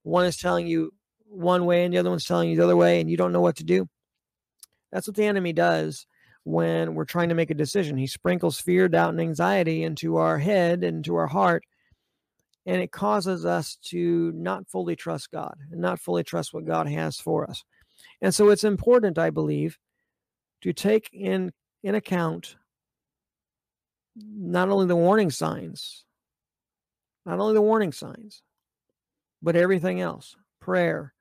one 0.03 0.25
is 0.25 0.37
telling 0.37 0.65
you 0.65 0.91
one 1.27 1.65
way 1.65 1.83
and 1.83 1.93
the 1.93 1.97
other 1.97 2.09
one's 2.09 2.25
telling 2.25 2.49
you 2.49 2.55
the 2.55 2.63
other 2.63 2.77
way 2.77 3.01
and 3.01 3.09
you 3.09 3.17
don't 3.17 3.33
know 3.33 3.41
what 3.41 3.57
to 3.57 3.65
do 3.65 3.87
that's 4.93 5.07
what 5.07 5.15
the 5.15 5.25
enemy 5.25 5.51
does 5.51 6.07
when 6.45 6.93
we're 6.93 7.05
trying 7.05 7.29
to 7.29 7.35
make 7.35 7.49
a 7.49 7.55
decision 7.55 7.97
he 7.97 8.07
sprinkles 8.07 8.59
fear 8.59 8.89
doubt 8.89 9.11
and 9.11 9.21
anxiety 9.21 9.83
into 9.83 10.17
our 10.17 10.37
head 10.37 10.83
into 10.83 11.15
our 11.15 11.27
heart 11.27 11.63
and 12.65 12.81
it 12.81 12.91
causes 12.91 13.45
us 13.45 13.77
to 13.83 14.31
not 14.35 14.67
fully 14.69 14.95
trust 14.95 15.31
God 15.31 15.55
and 15.71 15.81
not 15.81 15.99
fully 15.99 16.23
trust 16.23 16.53
what 16.53 16.65
God 16.65 16.87
has 16.87 17.19
for 17.19 17.49
us. 17.49 17.63
And 18.21 18.33
so 18.33 18.49
it's 18.49 18.63
important, 18.63 19.17
I 19.17 19.29
believe, 19.29 19.77
to 20.61 20.71
take 20.71 21.09
in 21.11 21.51
in 21.83 21.95
account 21.95 22.55
not 24.15 24.69
only 24.69 24.85
the 24.85 24.95
warning 24.95 25.29
signs, 25.29 26.05
not 27.25 27.39
only 27.39 27.53
the 27.53 27.61
warning 27.61 27.91
signs, 27.91 28.41
but 29.41 29.55
everything 29.55 29.99
else 29.99 30.35
prayer, 30.61 31.13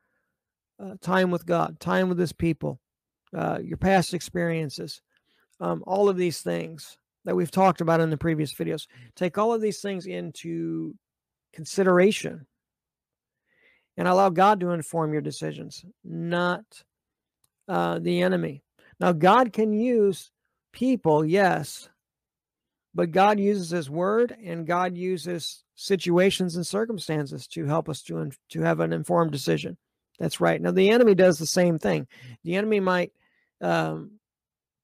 uh, 0.79 0.95
time 1.01 1.33
with 1.33 1.45
God, 1.45 1.81
time 1.81 2.09
with 2.09 2.19
His 2.19 2.33
people, 2.33 2.79
uh, 3.37 3.59
your 3.61 3.79
past 3.79 4.15
experiences, 4.15 5.03
um, 5.63 5.83
all 5.87 6.09
of 6.09 6.17
these 6.17 6.41
things 6.43 6.99
that 7.25 7.37
we've 7.37 7.51
talked 7.51 7.81
about 7.81 8.01
in 8.01 8.11
the 8.11 8.17
previous 8.17 8.53
videos. 8.53 8.87
Take 9.15 9.39
all 9.39 9.55
of 9.55 9.61
these 9.61 9.81
things 9.81 10.07
into 10.07 10.95
consideration 11.53 12.47
and 13.97 14.09
allow 14.09 14.29
God 14.29 14.61
to 14.61 14.71
inform 14.71 15.13
your 15.13 15.23
decisions, 15.23 15.85
not 16.05 16.65
uh, 17.69 18.01
the 18.01 18.23
enemy. 18.23 18.65
Now, 18.99 19.13
God 19.13 19.53
can 19.53 19.73
use 19.73 20.31
people, 20.73 21.25
yes, 21.25 21.89
but 22.95 23.13
God 23.13 23.39
uses 23.39 23.71
His 23.71 23.89
Word 23.89 24.37
and 24.45 24.67
God 24.67 24.97
uses 24.97 25.63
situations 25.77 26.57
and 26.57 26.67
circumstances 26.67 27.47
to 27.49 27.67
help 27.67 27.89
us 27.89 28.03
to 28.03 28.31
to 28.51 28.63
have 28.63 28.81
an 28.81 28.93
informed 28.93 29.31
decision. 29.31 29.77
That's 30.19 30.41
right. 30.41 30.61
Now, 30.61 30.73
the 30.73 30.91
enemy 30.91 31.15
does 31.15 31.39
the 31.39 31.47
same 31.47 31.79
thing. 31.79 32.07
The 32.45 32.57
enemy 32.57 32.81
might, 32.81 33.13
um, 33.61 34.19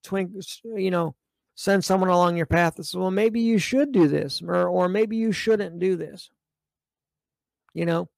twink, 0.03 0.33
you 0.65 0.91
know, 0.91 1.15
send 1.55 1.85
someone 1.85 2.11
along 2.11 2.37
your 2.37 2.47
path 2.47 2.77
that 2.77 2.85
says, 2.85 2.97
"Well, 2.97 3.11
maybe 3.11 3.41
you 3.41 3.59
should 3.59 3.93
do 3.93 4.09
this," 4.09 4.43
or, 4.43 4.69
or 4.69 4.89
maybe 4.89 5.17
you 5.17 5.33
shouldn't 5.33 5.79
do 5.79 5.97
this. 5.97 6.31
You 7.75 7.87
know? 7.87 8.09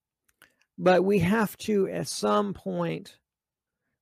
But 0.78 1.04
we 1.04 1.18
have 1.18 1.56
to 1.58 1.88
at 1.88 2.08
some 2.08 2.54
point 2.54 3.16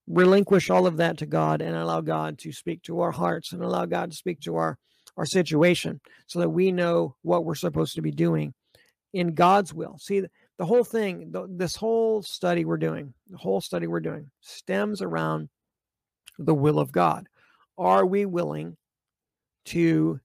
relinquish 0.08 0.70
all 0.70 0.87
of 0.87 0.97
that 0.97 1.18
to 1.18 1.26
god 1.26 1.61
and 1.61 1.76
allow 1.76 2.00
god 2.00 2.38
to 2.38 2.52
speak 2.52 2.82
to 2.82 3.00
our 3.00 3.11
hearts 3.11 3.52
and 3.52 3.62
allow 3.62 3.85
god 3.85 4.11
to 4.11 4.16
speak 4.16 4.40
to 4.40 4.56
our 4.56 4.78
our 5.16 5.26
situation 5.26 6.00
so 6.26 6.38
that 6.38 6.49
we 6.49 6.73
know 6.73 7.14
what 7.23 7.44
we're 7.44 7.54
supposed 7.54 7.94
to 7.97 8.02
be 8.02 8.12
doing 8.12 8.54
in 9.12 9.35
god's 9.35 9.75
will. 9.75 9.99
See 9.99 10.23
the 10.58 10.64
whole 10.64 10.85
thing 10.85 11.32
this 11.56 11.76
whole 11.76 12.23
study 12.23 12.64
we're 12.64 12.76
doing 12.78 13.12
the 13.28 13.37
whole 13.37 13.61
study 13.61 13.87
we're 13.87 14.00
doing 14.00 14.30
stems 14.40 15.02
around 15.02 15.49
the 16.38 16.54
will 16.54 16.78
of 16.78 16.92
god 16.92 17.28
are 17.78 18.04
we 18.04 18.26
willing 18.26 18.76
to 19.64 20.20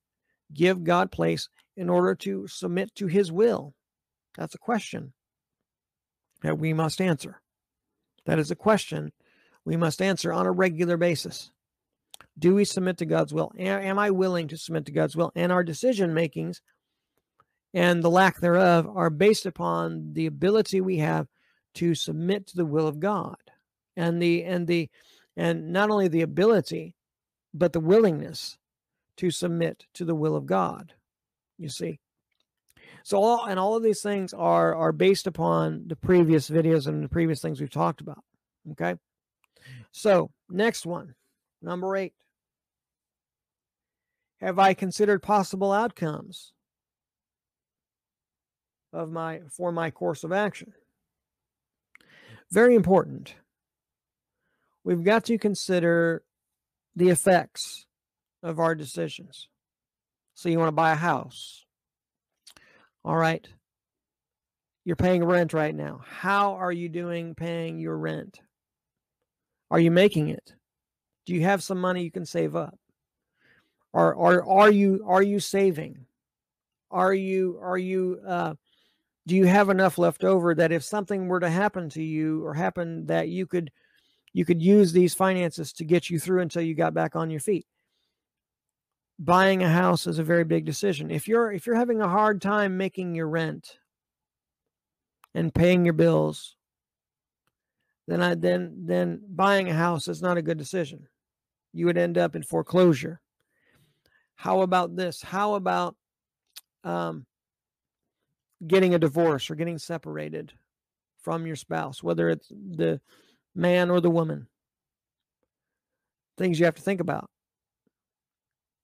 give 0.53 0.83
god 0.83 1.11
place 1.11 1.49
in 1.75 1.89
order 1.89 2.15
to 2.15 2.47
submit 2.47 2.93
to 2.95 3.07
his 3.07 3.31
will 3.31 3.73
that's 4.37 4.55
a 4.55 4.59
question 4.59 5.13
that 6.41 6.59
we 6.59 6.73
must 6.73 7.01
answer. 7.01 7.41
That 8.25 8.39
is 8.39 8.51
a 8.51 8.55
question 8.55 9.11
we 9.65 9.77
must 9.77 10.01
answer 10.01 10.31
on 10.31 10.45
a 10.45 10.51
regular 10.51 10.97
basis. 10.97 11.51
Do 12.37 12.55
we 12.55 12.65
submit 12.65 12.97
to 12.97 13.05
God's 13.05 13.33
will? 13.33 13.51
Am 13.57 13.99
I 13.99 14.11
willing 14.11 14.47
to 14.49 14.57
submit 14.57 14.85
to 14.87 14.91
God's 14.91 15.15
will? 15.15 15.31
And 15.35 15.51
our 15.51 15.63
decision 15.63 16.13
makings 16.13 16.61
and 17.73 18.03
the 18.03 18.09
lack 18.09 18.39
thereof 18.39 18.87
are 18.93 19.09
based 19.09 19.45
upon 19.45 20.13
the 20.13 20.25
ability 20.25 20.81
we 20.81 20.97
have 20.97 21.27
to 21.75 21.95
submit 21.95 22.47
to 22.47 22.57
the 22.57 22.65
will 22.65 22.87
of 22.87 22.99
God. 22.99 23.37
And 23.95 24.21
the 24.21 24.43
and 24.43 24.67
the 24.67 24.89
and 25.37 25.71
not 25.71 25.91
only 25.91 26.07
the 26.07 26.21
ability, 26.21 26.95
but 27.53 27.73
the 27.73 27.79
willingness 27.79 28.57
to 29.17 29.29
submit 29.29 29.85
to 29.93 30.05
the 30.05 30.15
will 30.15 30.35
of 30.35 30.45
God. 30.45 30.93
You 31.57 31.69
see. 31.69 31.99
So 33.03 33.21
all 33.21 33.45
and 33.45 33.59
all 33.59 33.75
of 33.75 33.83
these 33.83 34.01
things 34.01 34.33
are 34.33 34.75
are 34.75 34.91
based 34.91 35.27
upon 35.27 35.83
the 35.87 35.95
previous 35.95 36.49
videos 36.49 36.87
and 36.87 37.03
the 37.03 37.09
previous 37.09 37.41
things 37.41 37.59
we've 37.59 37.69
talked 37.69 38.01
about. 38.01 38.23
Okay. 38.71 38.95
So 39.91 40.31
next 40.49 40.85
one, 40.85 41.15
number 41.61 41.95
eight. 41.95 42.13
Have 44.41 44.59
I 44.59 44.73
considered 44.73 45.21
possible 45.21 45.71
outcomes 45.71 46.53
of 48.91 49.09
my 49.09 49.41
for 49.49 49.71
my 49.71 49.91
course 49.91 50.23
of 50.23 50.31
action? 50.31 50.73
Very 52.51 52.75
important. 52.75 53.35
We've 54.83 55.03
got 55.03 55.23
to 55.25 55.37
consider 55.37 56.23
the 56.95 57.09
effects 57.09 57.85
of 58.41 58.59
our 58.59 58.75
decisions. 58.75 59.47
So 60.35 60.49
you 60.49 60.59
want 60.59 60.69
to 60.69 60.73
buy 60.73 60.91
a 60.91 60.95
house, 60.95 61.63
all 63.05 63.17
right. 63.17 63.47
You're 64.85 64.95
paying 64.95 65.23
rent 65.23 65.53
right 65.53 65.75
now. 65.75 66.01
How 66.05 66.53
are 66.53 66.71
you 66.71 66.89
doing 66.89 67.35
paying 67.35 67.79
your 67.79 67.97
rent? 67.97 68.39
Are 69.71 69.79
you 69.79 69.91
making 69.91 70.29
it? 70.29 70.53
Do 71.25 71.33
you 71.33 71.41
have 71.41 71.63
some 71.63 71.79
money 71.79 72.03
you 72.03 72.11
can 72.11 72.25
save 72.25 72.55
up? 72.55 72.77
Or 73.93 74.15
are 74.15 74.47
are 74.47 74.71
you 74.71 75.03
are 75.07 75.23
you 75.23 75.39
saving? 75.39 76.05
Are 76.91 77.13
you 77.13 77.59
are 77.61 77.77
you 77.77 78.19
uh 78.27 78.55
do 79.25 79.35
you 79.35 79.45
have 79.45 79.69
enough 79.69 79.97
left 79.97 80.23
over 80.23 80.53
that 80.55 80.71
if 80.71 80.83
something 80.83 81.27
were 81.27 81.39
to 81.39 81.49
happen 81.49 81.89
to 81.89 82.03
you 82.03 82.45
or 82.45 82.53
happen 82.53 83.05
that 83.05 83.29
you 83.29 83.45
could 83.47 83.71
you 84.33 84.45
could 84.45 84.61
use 84.61 84.91
these 84.91 85.13
finances 85.13 85.71
to 85.73 85.85
get 85.85 86.09
you 86.09 86.19
through 86.19 86.41
until 86.41 86.61
you 86.61 86.75
got 86.75 86.93
back 86.93 87.15
on 87.15 87.29
your 87.29 87.39
feet? 87.39 87.65
buying 89.19 89.63
a 89.63 89.69
house 89.69 90.07
is 90.07 90.19
a 90.19 90.23
very 90.23 90.43
big 90.43 90.65
decision. 90.65 91.11
If 91.11 91.27
you're 91.27 91.51
if 91.51 91.65
you're 91.65 91.75
having 91.75 92.01
a 92.01 92.09
hard 92.09 92.41
time 92.41 92.77
making 92.77 93.15
your 93.15 93.27
rent 93.27 93.77
and 95.33 95.53
paying 95.53 95.85
your 95.85 95.93
bills, 95.93 96.55
then 98.07 98.21
I 98.21 98.35
then 98.35 98.85
then 98.85 99.21
buying 99.27 99.69
a 99.69 99.73
house 99.73 100.07
is 100.07 100.21
not 100.21 100.37
a 100.37 100.41
good 100.41 100.57
decision. 100.57 101.07
You 101.73 101.85
would 101.87 101.97
end 101.97 102.17
up 102.17 102.35
in 102.35 102.43
foreclosure. 102.43 103.19
How 104.35 104.61
about 104.61 104.95
this? 104.95 105.21
How 105.21 105.55
about 105.55 105.95
um, 106.83 107.25
getting 108.65 108.93
a 108.93 108.99
divorce 108.99 109.49
or 109.49 109.55
getting 109.55 109.77
separated 109.77 110.53
from 111.21 111.47
your 111.47 111.55
spouse, 111.55 112.03
whether 112.03 112.29
it's 112.29 112.49
the 112.49 112.99
man 113.55 113.89
or 113.89 114.01
the 114.01 114.09
woman? 114.09 114.47
Things 116.37 116.59
you 116.59 116.65
have 116.65 116.75
to 116.75 116.81
think 116.81 116.99
about. 116.99 117.29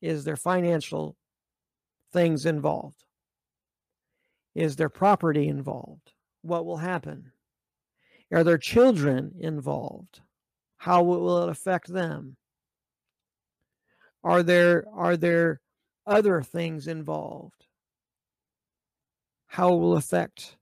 Is 0.01 0.23
there 0.23 0.37
financial 0.37 1.15
things 2.13 2.45
involved? 2.45 3.03
Is 4.55 4.75
there 4.75 4.89
property 4.89 5.47
involved? 5.47 6.13
What 6.41 6.65
will 6.65 6.77
happen? 6.77 7.31
Are 8.31 8.43
there 8.43 8.57
children 8.57 9.33
involved? 9.39 10.21
How 10.77 11.03
will 11.03 11.43
it 11.43 11.49
affect 11.49 11.87
them? 11.87 12.37
Are 14.23 14.43
there 14.43 14.85
are 14.93 15.17
there 15.17 15.61
other 16.05 16.41
things 16.41 16.87
involved? 16.87 17.65
How 19.47 19.73
will 19.73 19.97
affect 19.97 20.57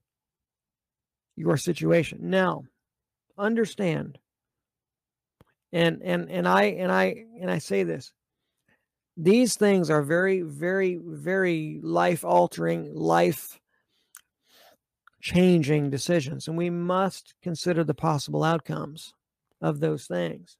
your 1.35 1.57
situation? 1.57 2.29
Now, 2.29 2.63
understand. 3.37 4.17
And 5.73 6.01
and 6.01 6.29
and 6.29 6.47
I 6.47 6.63
and 6.63 6.91
I 6.91 7.25
and 7.41 7.51
I 7.51 7.57
say 7.57 7.83
this 7.83 8.11
these 9.17 9.55
things 9.55 9.89
are 9.89 10.01
very 10.01 10.41
very 10.41 10.99
very 11.03 11.79
life 11.83 12.23
altering 12.23 12.93
life 12.93 13.59
changing 15.19 15.89
decisions 15.89 16.47
and 16.47 16.55
we 16.57 16.69
must 16.69 17.33
consider 17.41 17.83
the 17.83 17.93
possible 17.93 18.43
outcomes 18.43 19.13
of 19.61 19.79
those 19.79 20.05
things. 20.05 20.57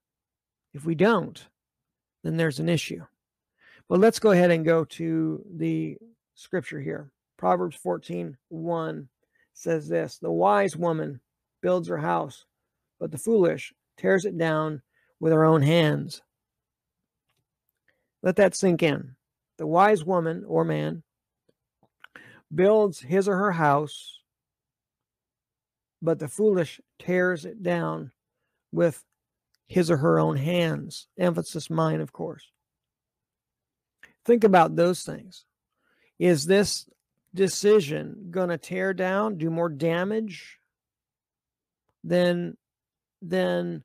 If 0.74 0.86
we 0.86 0.96
don't 0.96 1.48
then 2.24 2.36
there's 2.36 2.60
an 2.60 2.67
issue. 2.67 3.05
But 3.88 4.00
let's 4.00 4.19
go 4.19 4.31
ahead 4.31 4.51
and 4.51 4.65
go 4.65 4.84
to 4.84 5.41
the 5.55 5.98
scripture 6.36 6.81
here. 6.81 7.12
Proverbs 7.38 7.77
14 7.77 8.36
1 8.50 9.10
says 9.53 9.88
this 9.88 10.17
the 10.17 10.31
wise 10.31 10.75
woman 10.75 11.22
builds 11.62 11.88
her 11.88 11.98
house 11.98 12.46
but 13.00 13.12
the 13.12 13.18
foolish 13.18 13.74
tears 13.98 14.25
it 14.25 14.38
down 14.38 14.82
with 15.20 15.34
her 15.34 15.46
own 15.46 15.62
hands. 15.62 16.22
Let 18.24 18.36
that 18.38 18.56
sink 18.56 18.84
in. 18.84 19.16
The 19.58 19.68
wise 19.68 20.04
woman 20.04 20.44
or 20.48 20.63
man 20.63 21.04
builds 22.54 23.00
his 23.00 23.27
or 23.27 23.38
her 23.38 23.51
house, 23.51 24.22
but 26.01 26.20
the 26.20 26.27
foolish 26.27 26.80
tears 27.00 27.46
it 27.46 27.63
down 27.63 28.12
with 28.72 29.04
his 29.68 29.92
or 29.92 29.98
her 29.98 30.20
own 30.20 30.38
hands. 30.38 31.08
Emphasis 31.18 31.70
mine, 31.70 32.01
of 32.01 32.13
course. 32.13 32.51
Think 34.25 34.44
about 34.44 34.75
those 34.75 35.04
things. 35.04 35.46
Is 36.20 36.46
this 36.46 36.86
decision 37.34 38.27
going 38.32 38.50
to 38.50 38.58
tear 38.58 38.94
down, 38.94 39.38
do 39.38 39.50
more 39.50 39.70
damage 39.70 40.60
than 42.04 42.58
than 43.21 43.83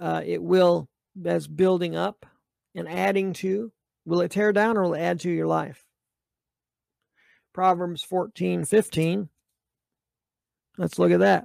uh, 0.00 0.22
it 0.24 0.42
will, 0.42 0.88
as 1.24 1.46
building 1.46 1.96
up 1.96 2.26
and 2.74 2.88
adding 2.88 3.32
to, 3.34 3.72
will 4.04 4.20
it 4.20 4.30
tear 4.30 4.52
down 4.52 4.76
or 4.76 4.84
will 4.84 4.94
it 4.94 5.00
add 5.00 5.20
to 5.20 5.30
your 5.30 5.46
life? 5.46 5.84
Proverbs 7.52 8.02
14, 8.02 8.64
15. 8.64 9.28
Let's 10.76 10.98
look 10.98 11.10
at 11.10 11.20
that. 11.20 11.44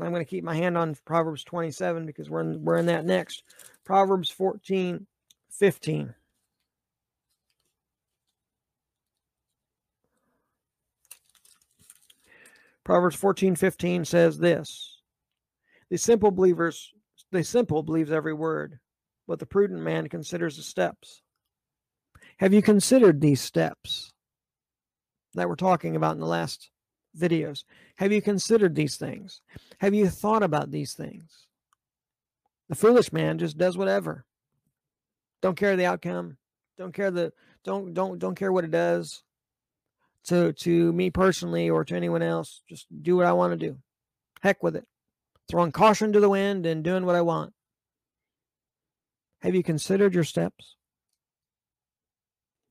I'm 0.00 0.10
going 0.10 0.24
to 0.24 0.28
keep 0.28 0.44
my 0.44 0.54
hand 0.54 0.76
on 0.76 0.96
Proverbs 1.06 1.42
27 1.44 2.04
because 2.06 2.28
we're 2.28 2.42
in, 2.42 2.62
we're 2.64 2.76
in 2.76 2.86
that 2.86 3.06
next. 3.06 3.42
Proverbs 3.84 4.30
14, 4.30 5.06
15. 5.50 6.14
Proverbs 12.84 13.16
14, 13.16 13.56
15 13.56 14.04
says 14.04 14.38
this 14.38 14.95
The 15.90 15.98
simple 15.98 16.30
believers 16.30 16.92
the 17.32 17.44
simple 17.44 17.82
believes 17.82 18.10
every 18.10 18.34
word, 18.34 18.78
but 19.26 19.38
the 19.38 19.46
prudent 19.46 19.82
man 19.82 20.08
considers 20.08 20.56
the 20.56 20.62
steps. 20.62 21.22
Have 22.38 22.52
you 22.52 22.62
considered 22.62 23.20
these 23.20 23.40
steps 23.40 24.12
that 25.34 25.48
we're 25.48 25.56
talking 25.56 25.96
about 25.96 26.14
in 26.14 26.20
the 26.20 26.26
last 26.26 26.70
videos? 27.18 27.64
Have 27.96 28.12
you 28.12 28.22
considered 28.22 28.74
these 28.74 28.96
things? 28.96 29.40
Have 29.80 29.94
you 29.94 30.08
thought 30.08 30.42
about 30.42 30.70
these 30.70 30.94
things? 30.94 31.46
The 32.68 32.74
foolish 32.74 33.12
man 33.12 33.38
just 33.38 33.58
does 33.58 33.76
whatever. 33.76 34.24
Don't 35.42 35.56
care 35.56 35.76
the 35.76 35.86
outcome. 35.86 36.36
Don't 36.78 36.92
care 36.92 37.10
the 37.10 37.32
don't 37.64 37.94
don't 37.94 38.18
don't 38.18 38.34
care 38.34 38.52
what 38.52 38.64
it 38.64 38.70
does 38.70 39.22
to 40.24 40.52
to 40.52 40.92
me 40.92 41.10
personally 41.10 41.70
or 41.70 41.84
to 41.84 41.96
anyone 41.96 42.22
else. 42.22 42.62
Just 42.68 42.86
do 43.02 43.16
what 43.16 43.26
I 43.26 43.32
want 43.32 43.52
to 43.52 43.56
do. 43.56 43.78
Heck 44.42 44.62
with 44.62 44.76
it 44.76 44.86
throwing 45.48 45.72
caution 45.72 46.12
to 46.12 46.20
the 46.20 46.28
wind 46.28 46.66
and 46.66 46.82
doing 46.82 47.06
what 47.06 47.14
I 47.14 47.22
want. 47.22 47.52
Have 49.42 49.54
you 49.54 49.62
considered 49.62 50.14
your 50.14 50.24
steps? 50.24 50.76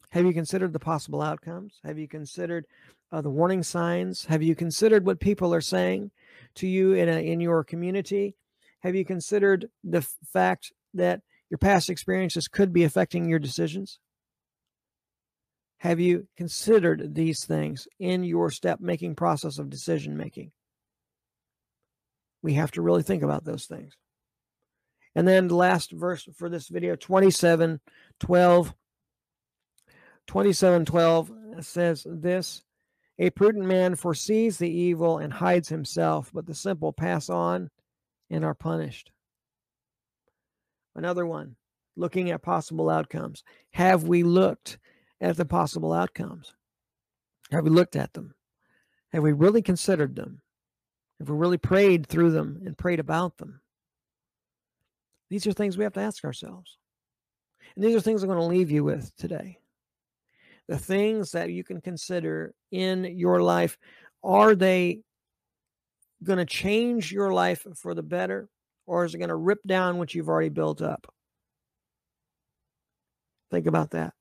Have 0.09 0.25
you 0.25 0.33
considered 0.33 0.73
the 0.73 0.79
possible 0.79 1.21
outcomes? 1.21 1.79
Have 1.83 1.99
you 1.99 2.07
considered 2.07 2.65
uh, 3.11 3.21
the 3.21 3.29
warning 3.29 3.63
signs? 3.63 4.25
Have 4.25 4.41
you 4.41 4.55
considered 4.55 5.05
what 5.05 5.19
people 5.19 5.53
are 5.53 5.61
saying 5.61 6.11
to 6.55 6.67
you 6.67 6.93
in 6.93 7.09
a, 7.09 7.19
in 7.19 7.39
your 7.39 7.63
community? 7.63 8.35
Have 8.79 8.95
you 8.95 9.03
considered 9.03 9.69
the 9.83 9.97
f- 9.97 10.15
fact 10.31 10.71
that 10.93 11.21
your 11.49 11.57
past 11.57 11.89
experiences 11.89 12.47
could 12.47 12.71
be 12.71 12.83
affecting 12.83 13.27
your 13.27 13.39
decisions? 13.39 13.99
Have 15.79 15.99
you 15.99 16.27
considered 16.37 17.15
these 17.15 17.45
things 17.45 17.87
in 17.99 18.23
your 18.23 18.49
step 18.49 18.79
making 18.79 19.15
process 19.15 19.59
of 19.59 19.69
decision 19.69 20.15
making? 20.17 20.51
We 22.45 22.53
have 22.53 22.69
to 22.69 22.83
really 22.83 23.01
think 23.01 23.23
about 23.23 23.43
those 23.43 23.65
things. 23.65 23.97
And 25.15 25.27
then 25.27 25.47
the 25.47 25.55
last 25.55 25.91
verse 25.91 26.29
for 26.37 26.47
this 26.47 26.67
video, 26.67 26.95
27 26.95 27.81
12. 28.19 28.73
27 30.27 30.85
12 30.85 31.31
says 31.61 32.05
this 32.07 32.61
A 33.17 33.31
prudent 33.31 33.65
man 33.65 33.95
foresees 33.95 34.59
the 34.59 34.69
evil 34.69 35.17
and 35.17 35.33
hides 35.33 35.69
himself, 35.69 36.29
but 36.31 36.45
the 36.45 36.53
simple 36.53 36.93
pass 36.93 37.31
on 37.31 37.71
and 38.29 38.45
are 38.45 38.53
punished. 38.53 39.11
Another 40.93 41.25
one, 41.25 41.55
looking 41.95 42.29
at 42.29 42.43
possible 42.43 42.91
outcomes. 42.91 43.43
Have 43.71 44.03
we 44.03 44.21
looked 44.21 44.77
at 45.19 45.35
the 45.35 45.45
possible 45.45 45.93
outcomes? 45.93 46.53
Have 47.51 47.63
we 47.63 47.71
looked 47.71 47.95
at 47.95 48.13
them? 48.13 48.35
Have 49.13 49.23
we 49.23 49.31
really 49.31 49.63
considered 49.63 50.15
them? 50.15 50.41
If 51.19 51.29
we 51.29 51.35
really 51.35 51.57
prayed 51.57 52.07
through 52.07 52.31
them 52.31 52.61
and 52.65 52.77
prayed 52.77 52.99
about 52.99 53.37
them, 53.37 53.61
these 55.29 55.47
are 55.47 55.53
things 55.53 55.77
we 55.77 55.83
have 55.83 55.93
to 55.93 56.01
ask 56.01 56.23
ourselves. 56.23 56.77
And 57.75 57.83
these 57.83 57.95
are 57.95 58.01
things 58.01 58.21
I'm 58.23 58.29
going 58.29 58.39
to 58.39 58.45
leave 58.45 58.71
you 58.71 58.83
with 58.83 59.15
today. 59.17 59.59
The 60.67 60.77
things 60.77 61.31
that 61.31 61.51
you 61.51 61.63
can 61.63 61.81
consider 61.81 62.53
in 62.71 63.03
your 63.03 63.41
life 63.41 63.77
are 64.23 64.55
they 64.55 65.01
going 66.23 66.39
to 66.39 66.45
change 66.45 67.11
your 67.11 67.31
life 67.31 67.65
for 67.75 67.93
the 67.93 68.03
better, 68.03 68.49
or 68.87 69.05
is 69.05 69.13
it 69.13 69.19
going 69.19 69.29
to 69.29 69.35
rip 69.35 69.59
down 69.65 69.97
what 69.97 70.13
you've 70.13 70.29
already 70.29 70.49
built 70.49 70.81
up? 70.81 71.11
Think 73.51 73.67
about 73.67 73.91
that. 73.91 74.13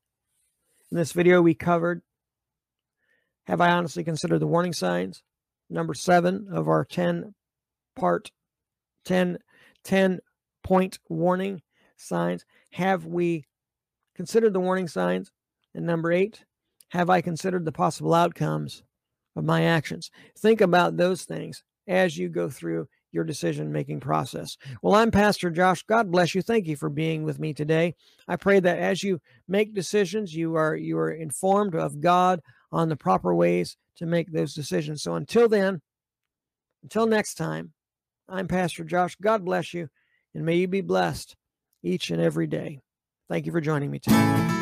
In 0.91 0.97
this 0.97 1.11
video, 1.11 1.41
we 1.41 1.55
covered 1.55 2.01
Have 3.47 3.61
I 3.61 3.71
honestly 3.71 4.03
considered 4.03 4.39
the 4.39 4.47
warning 4.47 4.73
signs? 4.73 5.23
Number 5.69 5.93
seven 5.93 6.47
of 6.51 6.67
our 6.67 6.85
10 6.85 7.33
part 7.95 8.31
10 9.05 9.37
10 9.83 10.19
point 10.63 10.99
warning 11.09 11.61
signs 11.97 12.45
have 12.71 13.05
we 13.05 13.45
considered 14.15 14.53
the 14.53 14.59
warning 14.59 14.87
signs 14.87 15.31
and 15.73 15.85
number 15.85 16.11
eight 16.11 16.43
have 16.89 17.09
i 17.09 17.21
considered 17.21 17.65
the 17.65 17.71
possible 17.71 18.13
outcomes 18.13 18.83
of 19.35 19.43
my 19.43 19.63
actions 19.63 20.11
think 20.37 20.61
about 20.61 20.97
those 20.97 21.23
things 21.23 21.63
as 21.87 22.17
you 22.17 22.29
go 22.29 22.49
through 22.49 22.87
your 23.15 23.23
decision 23.23 23.71
making 23.71 24.01
process. 24.01 24.57
Well, 24.81 24.93
I'm 24.93 25.09
Pastor 25.09 25.49
Josh. 25.49 25.83
God 25.83 26.11
bless 26.11 26.35
you. 26.35 26.41
Thank 26.41 26.67
you 26.67 26.75
for 26.75 26.89
being 26.89 27.23
with 27.23 27.39
me 27.39 27.53
today. 27.53 27.95
I 28.27 28.35
pray 28.35 28.59
that 28.59 28.77
as 28.77 29.01
you 29.01 29.21
make 29.47 29.73
decisions, 29.73 30.35
you 30.35 30.55
are 30.55 30.75
you 30.75 30.97
are 30.97 31.11
informed 31.11 31.75
of 31.75 32.01
God 32.01 32.41
on 32.71 32.89
the 32.89 32.95
proper 32.95 33.33
ways 33.33 33.77
to 33.97 34.05
make 34.05 34.31
those 34.31 34.53
decisions. 34.53 35.03
So 35.03 35.15
until 35.15 35.47
then, 35.47 35.81
until 36.83 37.07
next 37.07 37.35
time, 37.35 37.73
I'm 38.27 38.47
Pastor 38.47 38.83
Josh. 38.83 39.15
God 39.21 39.45
bless 39.45 39.73
you, 39.73 39.89
and 40.33 40.45
may 40.45 40.55
you 40.55 40.67
be 40.67 40.81
blessed 40.81 41.35
each 41.83 42.09
and 42.09 42.21
every 42.21 42.47
day. 42.47 42.81
Thank 43.29 43.45
you 43.45 43.51
for 43.51 43.61
joining 43.61 43.91
me 43.91 43.99
today. 43.99 44.54